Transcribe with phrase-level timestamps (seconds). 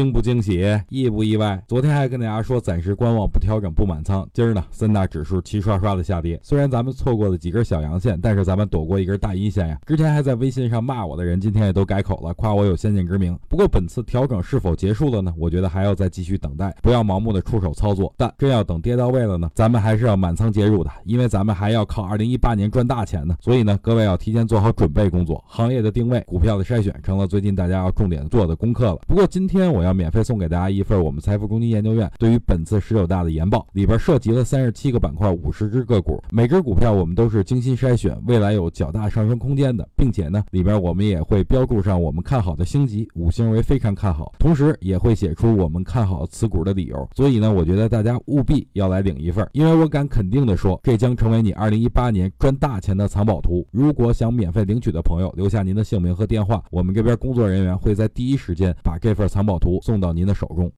[0.00, 1.62] 惊不惊喜，意不意外？
[1.68, 4.26] 昨天还跟大家说暂时观望，不调整，不满仓。
[4.32, 6.40] 今儿呢，三大指数齐刷刷的下跌。
[6.42, 9.78] 虽然咱们错过了几根小阳线，但是咱们躲过一根大阴线呀。
[9.86, 13.38] 之前还在微信上骂我的人，今天也都改口了，夸我有先见之明。
[13.46, 15.34] 不过本次调整是否结束了呢？
[15.36, 18.10] 我觉得还要再继续等待，不要盲目的出手操作。
[18.16, 23.36] 但真要等跌到位了呢，咱们还是要满仓介入的，因为咱们还要靠二零一八年赚大钱呢。
[23.38, 25.44] 所以呢，各位要提前做好准备工作。
[25.46, 28.96] 行业的定位、股票的筛选，成了最近大家要重点做的功课了。
[29.06, 29.89] 不过今天我要。
[29.94, 47.08] 免费送给大家一份我们财富公积研究院对于本次十九大的研报，里边涉及了三十七个板块，五十只个股，每只股票我们都是精心筛选，未来有较大上升空间的，并且呢，里边我们也会标注上我们看好的星级，五星为非常看好，同时也会写出我们看好此股的理由。
[47.14, 53.66] 所以呢，我觉得大家务必要来领一份，因为我敢肯定的说，这将成为你二零一八年赚大钱的藏宝图。
[53.70, 59.79] 如果想免费领取的朋友，留下您的姓名和电话，我们这边工作人员会在第一时间把这份藏宝图。
[59.80, 60.70] 送到您的手中。